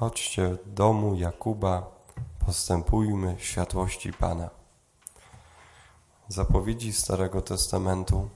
Chodźcie 0.00 0.48
do 0.48 0.58
domu 0.66 1.14
Jakuba, 1.14 1.90
postępujmy 2.46 3.36
światłości 3.38 4.12
Pana. 4.12 4.50
Zapowiedzi 6.28 6.92
Starego 6.92 7.42
Testamentu 7.42 8.28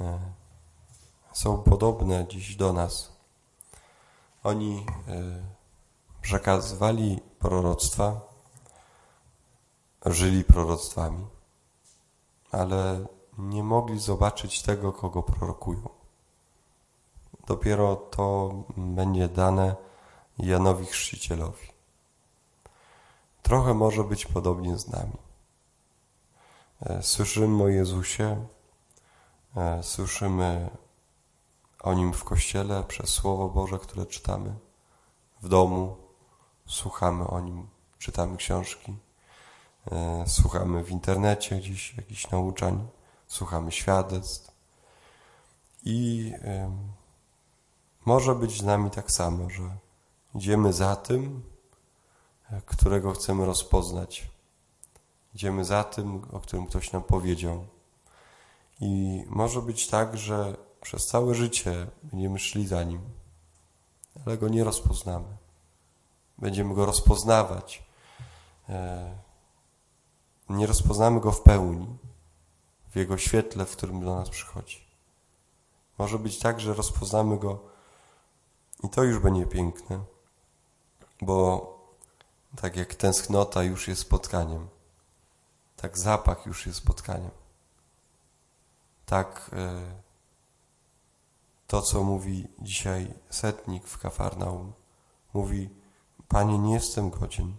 e, 0.00 0.18
są 1.32 1.62
podobne 1.62 2.26
dziś 2.28 2.56
do 2.56 2.72
nas. 2.72 3.12
Oni 4.44 4.86
e, 5.08 5.22
przekazywali 6.22 7.20
proroctwa, 7.38 8.20
żyli 10.06 10.44
proroctwami, 10.44 11.26
ale 12.52 13.06
nie 13.38 13.62
mogli 13.62 14.00
zobaczyć 14.00 14.62
tego, 14.62 14.92
kogo 14.92 15.22
prorokują. 15.22 15.99
Dopiero 17.46 17.96
to 17.96 18.54
będzie 18.76 19.28
dane 19.28 19.76
Janowi 20.38 20.86
Chrzcicielowi. 20.86 21.66
Trochę 23.42 23.74
może 23.74 24.04
być 24.04 24.26
podobnie 24.26 24.78
z 24.78 24.88
nami. 24.88 25.16
E, 26.80 27.02
słyszymy 27.02 27.62
o 27.62 27.68
Jezusie, 27.68 28.46
e, 29.56 29.82
słyszymy 29.82 30.70
o 31.82 31.94
Nim 31.94 32.12
w 32.12 32.24
Kościele 32.24 32.84
przez 32.84 33.08
Słowo 33.08 33.48
Boże, 33.48 33.78
które 33.78 34.06
czytamy, 34.06 34.54
w 35.42 35.48
domu 35.48 35.96
słuchamy 36.66 37.28
o 37.28 37.40
Nim, 37.40 37.68
czytamy 37.98 38.36
książki, 38.36 38.96
e, 39.92 40.24
słuchamy 40.26 40.84
w 40.84 40.90
internecie 40.90 41.56
gdzieś 41.56 41.96
jakichś 41.96 42.30
nauczań, 42.30 42.88
słuchamy 43.26 43.72
świadectw 43.72 44.52
i 45.84 46.32
może 48.04 48.34
być 48.34 48.60
z 48.60 48.62
nami 48.62 48.90
tak 48.90 49.10
samo, 49.10 49.50
że 49.50 49.76
idziemy 50.34 50.72
za 50.72 50.96
tym, 50.96 51.42
którego 52.66 53.12
chcemy 53.12 53.46
rozpoznać. 53.46 54.30
Idziemy 55.34 55.64
za 55.64 55.84
tym, 55.84 56.22
o 56.32 56.40
którym 56.40 56.66
ktoś 56.66 56.92
nam 56.92 57.02
powiedział. 57.02 57.66
I 58.80 59.24
może 59.26 59.62
być 59.62 59.88
tak, 59.88 60.16
że 60.16 60.56
przez 60.80 61.06
całe 61.06 61.34
życie 61.34 61.86
będziemy 62.02 62.38
szli 62.38 62.66
za 62.66 62.84
nim, 62.84 63.00
ale 64.26 64.38
go 64.38 64.48
nie 64.48 64.64
rozpoznamy. 64.64 65.36
Będziemy 66.38 66.74
go 66.74 66.86
rozpoznawać. 66.86 67.82
E, 68.68 69.10
nie 70.48 70.66
rozpoznamy 70.66 71.20
go 71.20 71.32
w 71.32 71.42
pełni, 71.42 71.86
w 72.90 72.96
jego 72.96 73.18
świetle, 73.18 73.66
w 73.66 73.76
którym 73.76 74.04
do 74.04 74.16
nas 74.16 74.30
przychodzi. 74.30 74.84
Może 75.98 76.18
być 76.18 76.38
tak, 76.38 76.60
że 76.60 76.74
rozpoznamy 76.74 77.38
go 77.38 77.69
i 78.84 78.88
to 78.88 79.02
już 79.02 79.18
będzie 79.18 79.46
piękne, 79.46 80.04
bo 81.22 81.66
tak 82.56 82.76
jak 82.76 82.94
tęsknota 82.94 83.62
już 83.62 83.88
jest 83.88 84.00
spotkaniem, 84.00 84.68
tak 85.76 85.98
zapach 85.98 86.46
już 86.46 86.66
jest 86.66 86.78
spotkaniem. 86.78 87.30
Tak 89.06 89.50
e, 89.52 89.80
to, 91.66 91.82
co 91.82 92.02
mówi 92.02 92.48
dzisiaj 92.58 93.14
setnik 93.30 93.86
w 93.86 93.98
Kafarnaum, 93.98 94.72
mówi, 95.34 95.70
Panie, 96.28 96.58
nie 96.58 96.74
jestem 96.74 97.10
godzien, 97.10 97.56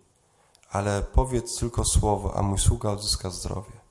ale 0.69 1.01
powiedz 1.01 1.57
tylko 1.57 1.85
słowo, 1.85 2.37
a 2.37 2.41
mój 2.41 2.59
sługa 2.59 2.89
odzyska 2.89 3.29
zdrowie. 3.29 3.81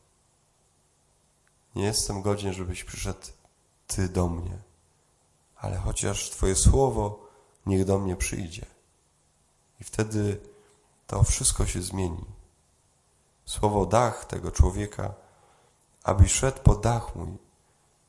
Nie 1.74 1.84
jestem 1.84 2.22
godzien, 2.22 2.52
żebyś 2.52 2.84
przyszedł 2.84 3.26
Ty 3.86 4.08
do 4.08 4.28
mnie, 4.28 4.58
ale 5.60 5.76
chociaż 5.76 6.30
Twoje 6.30 6.54
słowo 6.54 7.26
niech 7.66 7.84
do 7.84 7.98
mnie 7.98 8.16
przyjdzie. 8.16 8.66
I 9.80 9.84
wtedy 9.84 10.40
to 11.06 11.22
wszystko 11.22 11.66
się 11.66 11.82
zmieni. 11.82 12.24
Słowo 13.44 13.86
dach 13.86 14.24
tego 14.24 14.50
człowieka, 14.50 15.14
abyś 16.04 16.32
szedł 16.32 16.62
po 16.62 16.74
dach 16.74 17.16
mój. 17.16 17.38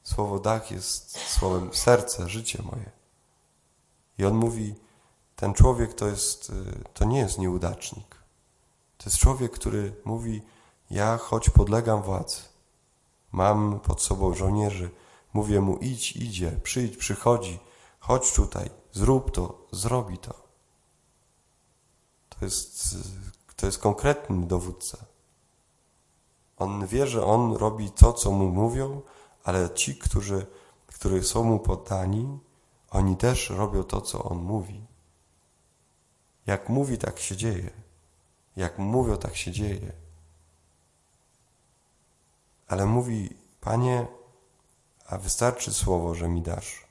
Słowo 0.03 0.40
dach 0.40 0.72
jest 0.72 1.17
słowem 1.17 1.73
serce, 1.73 2.29
życie 2.29 2.63
moje. 2.63 2.91
I 4.17 4.25
on 4.25 4.34
mówi, 4.34 4.75
ten 5.35 5.53
człowiek 5.53 5.94
to 5.94 6.07
jest, 6.07 6.50
y, 6.50 6.84
to 6.94 7.06
nie 7.06 7.19
jest 7.19 7.38
nieudacznik. 7.38 8.16
To 8.97 9.09
jest 9.09 9.17
człowiek, 9.17 9.51
który 9.51 9.95
mówi, 10.06 10.41
ja 10.91 11.17
choć 11.17 11.50
podlegam 11.50 12.01
władzy, 12.01 12.41
mam 13.31 13.79
pod 13.79 14.01
sobą 14.01 14.34
żołnierzy, 14.34 14.90
mówię 15.34 15.62
mu 15.62 15.78
idź, 15.78 16.16
idzie, 16.16 16.59
przyjdź, 16.64 16.97
przychodzi, 16.97 17.59
chodź 18.00 18.34
tutaj, 18.34 18.69
zrób 18.92 19.31
to, 19.31 19.68
zrobi 19.72 20.18
to. 20.18 20.34
To 22.30 22.46
jest, 22.46 22.96
to 23.56 23.66
jest 23.66 23.78
konkretny 23.78 24.47
dowódca. 24.47 24.97
On 26.58 26.88
wie, 26.88 27.08
że 27.08 27.25
on 27.25 27.53
robi 27.53 27.91
to, 27.91 28.14
co 28.14 28.31
mu 28.31 28.50
mówią, 28.50 29.02
ale 29.44 29.74
ci, 29.74 29.96
którzy, 29.96 30.46
którzy 30.88 31.24
są 31.24 31.44
mu 31.44 31.59
poddani, 31.59 32.40
oni 32.90 33.18
też 33.18 33.50
robią 33.50 33.84
to, 33.84 34.02
co 34.02 34.24
on 34.24 34.38
mówi. 34.38 34.86
Jak 36.46 36.70
mówi, 36.70 36.97
tak 36.97 37.20
się 37.20 37.38
dzieje. 37.38 37.70
Jak 38.56 38.80
mówią, 38.80 39.18
tak 39.18 39.36
się 39.36 39.52
dzieje. 39.52 39.91
Ale 42.68 42.86
mówi, 42.86 43.38
Panie, 43.62 44.08
a 45.11 45.17
wystarczy 45.17 45.73
słowo, 45.73 46.16
że 46.16 46.29
mi 46.29 46.41
dasz. 46.41 46.88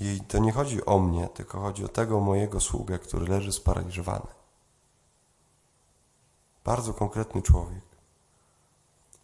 I 0.00 0.20
to 0.28 0.38
nie 0.38 0.52
chodzi 0.52 0.84
o 0.84 0.98
mnie, 0.98 1.28
tylko 1.28 1.60
chodzi 1.60 1.84
o 1.84 1.88
tego 1.88 2.20
mojego 2.20 2.60
sługę, 2.60 2.98
który 2.98 3.26
leży 3.26 3.52
sparaliżowany. 3.52 4.26
Bardzo 6.64 6.94
konkretny 6.94 7.42
człowiek. 7.42 7.84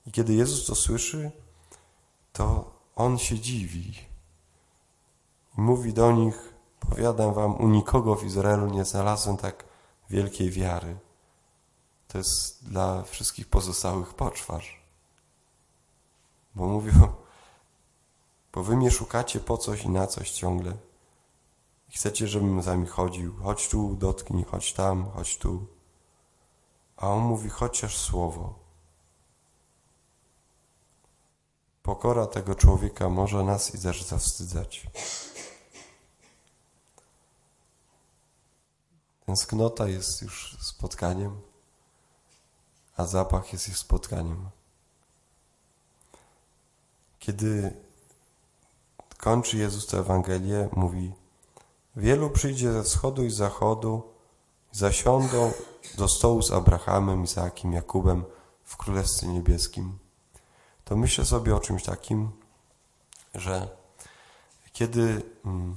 I 0.07 0.13
kiedy 0.13 0.35
Jezus 0.35 0.67
to 0.67 0.75
słyszy, 0.75 1.31
to 2.33 2.71
on 2.97 3.19
się 3.19 3.39
dziwi. 3.39 3.95
I 5.59 5.61
mówi 5.61 5.93
do 5.93 6.13
nich: 6.13 6.55
Powiadam 6.81 7.35
wam, 7.35 7.57
u 7.57 7.69
nikogo 7.69 8.15
w 8.15 8.25
Izraelu 8.25 8.67
nie 8.67 8.85
znalazłem 8.85 9.37
tak 9.37 9.65
wielkiej 10.11 10.51
wiary. 10.51 10.97
To 12.09 12.19
jest 12.19 12.69
dla 12.69 13.03
wszystkich 13.03 13.49
pozostałych 13.49 14.15
poczwarz. 14.15 14.84
Bo 16.55 16.67
mówią, 16.67 17.13
bo 18.53 18.63
wy 18.63 18.77
mnie 18.77 18.91
szukacie 18.91 19.41
po 19.41 19.59
coś 19.59 19.85
i 19.85 19.89
na 19.89 20.07
coś 20.07 20.31
ciągle. 20.31 20.77
Chcecie, 21.89 22.29
żebym 22.29 22.63
za 22.63 22.77
mi 22.77 22.87
chodził. 22.87 23.37
Chodź 23.43 23.69
tu, 23.69 23.95
dotknij, 23.95 24.45
chodź 24.45 24.73
tam, 24.73 25.11
chodź 25.11 25.39
tu. 25.39 25.67
A 26.97 27.09
on 27.09 27.23
mówi, 27.23 27.49
chociaż 27.49 27.99
słowo. 27.99 28.65
Pokora 31.83 32.27
tego 32.27 32.55
człowieka 32.55 33.09
może 33.09 33.45
nas 33.45 33.75
i 33.75 33.79
też 33.79 34.03
zawstydzać. 34.03 34.87
Tęsknota 39.27 39.89
jest 39.89 40.23
już 40.23 40.57
spotkaniem, 40.61 41.41
a 42.97 43.05
zapach 43.07 43.53
jest 43.53 43.69
już 43.69 43.79
spotkaniem. 43.79 44.51
Kiedy 47.27 47.73
kończy 49.19 49.59
Jezus 49.59 49.87
tę 49.87 49.99
Ewangelię, 49.99 50.69
mówi 50.73 51.13
Wielu 51.97 52.31
przyjdzie 52.31 52.73
ze 52.73 52.83
wschodu 52.83 53.25
i 53.25 53.31
zachodu 53.31 54.03
zasiądą 54.73 55.53
do 55.99 56.09
stołu 56.09 56.43
z 56.43 56.53
Abrahamem, 56.53 57.25
Izaakiem, 57.25 57.73
Jakubem 57.73 58.25
w 58.65 58.77
Królestwie 58.77 59.27
Niebieskim. 59.27 59.99
To 60.85 60.97
myślę 60.97 61.25
sobie 61.25 61.57
o 61.57 61.61
czymś 61.61 61.83
takim, 61.83 62.31
że 63.35 63.69
kiedy, 64.73 65.23
mm, 65.45 65.77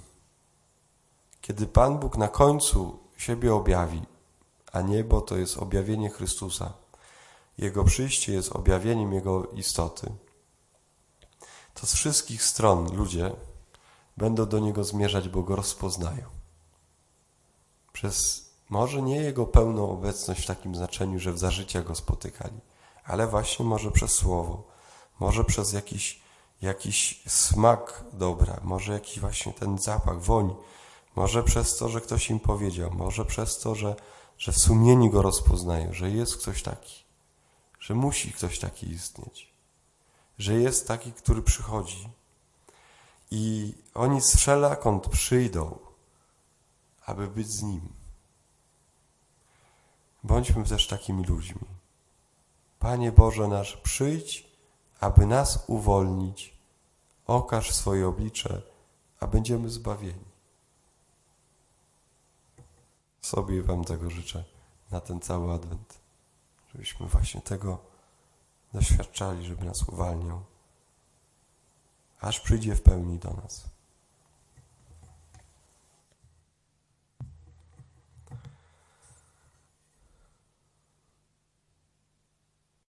kiedy 1.41 1.67
Pan 1.67 2.00
Bóg 2.00 2.17
na 2.17 2.27
końcu 2.27 3.00
siebie 3.17 3.53
objawi, 3.53 4.01
a 4.71 4.81
niebo 4.81 5.21
to 5.21 5.38
jest 5.38 5.57
objawienie 5.57 6.09
Chrystusa, 6.09 6.73
Jego 7.57 7.83
przyjście 7.83 8.33
jest 8.33 8.51
objawieniem 8.51 9.13
Jego 9.13 9.43
istoty, 9.43 10.11
to 11.81 11.88
z 11.88 11.94
wszystkich 11.94 12.44
stron 12.44 12.95
ludzie 12.95 13.31
będą 14.18 14.45
do 14.45 14.59
Niego 14.59 14.83
zmierzać, 14.83 15.29
bo 15.29 15.44
Go 15.44 15.56
rozpoznają. 15.56 16.25
Przez 17.94 18.50
może 18.69 19.01
nie 19.01 19.15
Jego 19.15 19.45
pełną 19.45 19.91
obecność 19.91 20.44
w 20.44 20.47
takim 20.47 20.75
znaczeniu, 20.75 21.19
że 21.19 21.33
w 21.33 21.39
zażycia 21.39 21.81
Go 21.81 21.95
spotykali, 21.95 22.59
ale 23.06 23.27
właśnie 23.27 23.65
może 23.65 23.91
przez 23.91 24.12
Słowo, 24.12 24.63
może 25.19 25.44
przez 25.44 25.74
jakiś, 25.74 26.21
jakiś 26.62 27.24
smak 27.27 28.03
dobra, 28.13 28.59
może 28.63 28.94
jakiś 28.94 29.19
właśnie 29.19 29.53
ten 29.53 29.77
zapach, 29.77 30.21
woń, 30.21 30.56
może 31.15 31.44
przez 31.44 31.77
to, 31.77 31.89
że 31.89 32.01
ktoś 32.01 32.29
im 32.29 32.39
powiedział, 32.39 32.91
może 32.94 33.25
przez 33.25 33.59
to, 33.59 33.75
że, 33.75 33.95
że 34.38 34.51
w 34.51 34.57
sumieniu 34.57 35.09
Go 35.09 35.21
rozpoznają, 35.21 35.94
że 35.94 36.12
jest 36.12 36.38
ktoś 36.38 36.63
taki, 36.63 37.03
że 37.79 37.94
musi 37.95 38.31
ktoś 38.31 38.59
taki 38.59 38.89
istnieć 38.89 39.56
że 40.38 40.54
jest 40.54 40.88
taki, 40.88 41.13
który 41.13 41.42
przychodzi. 41.42 42.10
I 43.31 43.74
oni 43.94 44.22
z 44.22 44.36
wszelakąd 44.36 45.07
przyjdą, 45.07 45.80
aby 47.06 47.28
być 47.28 47.48
z 47.48 47.63
Nim. 47.63 47.89
Bądźmy 50.24 50.63
też 50.63 50.88
takimi 50.88 51.24
ludźmi. 51.25 51.62
Panie 52.80 53.12
Boże 53.12 53.48
nasz, 53.48 53.78
przyjdź, 53.78 54.48
aby 55.00 55.25
nas 55.25 55.63
uwolnić. 55.68 56.57
Okaż 57.28 57.75
swoje 57.75 58.07
oblicze, 58.07 58.62
a 59.19 59.28
będziemy 59.28 59.69
zbawieni. 59.69 60.28
Sobie 63.22 63.63
Wam 63.63 63.84
tego 63.84 64.10
życzę 64.10 64.44
na 64.92 65.01
ten 65.01 65.19
cały 65.19 65.54
adwent, 65.54 66.00
żebyśmy 66.72 67.07
właśnie 67.07 67.42
tego 67.42 67.96
doświadczali, 68.73 69.45
żeby 69.45 69.65
nas 69.65 69.89
uwalniał, 69.89 70.41
aż 72.21 72.39
przyjdzie 72.39 72.75
w 72.75 72.81
pełni 72.81 73.19
do 73.19 73.33
nas. 73.33 73.76